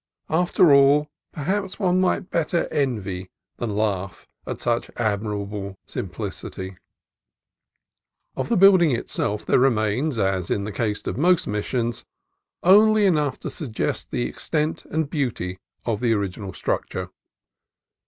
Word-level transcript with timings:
After 0.31 0.73
all, 0.73 1.11
perhaps 1.31 1.77
one 1.77 2.01
might 2.01 2.31
better 2.31 2.67
envy 2.71 3.29
than 3.57 3.75
laugh 3.75 4.27
at 4.47 4.59
such 4.59 4.89
admirable 4.95 5.77
simplicity. 5.85 6.75
Of 8.35 8.49
the 8.49 8.57
building 8.57 8.95
itself 8.95 9.45
there 9.45 9.59
remains, 9.59 10.17
as 10.17 10.49
in 10.49 10.63
the 10.63 10.71
case 10.71 11.05
of 11.05 11.19
most 11.19 11.41
of 11.41 11.45
the 11.53 11.57
Missions, 11.59 12.03
only 12.63 13.05
enough 13.05 13.37
to 13.41 13.51
suggest 13.51 14.09
the 14.09 14.23
extent 14.23 14.85
and 14.85 15.07
beauty 15.07 15.59
of 15.85 15.99
the 15.99 16.13
original 16.13 16.51
structure. 16.53 17.09